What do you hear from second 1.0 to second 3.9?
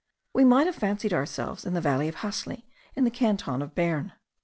ourselves in the valley of Hasli, in the canton of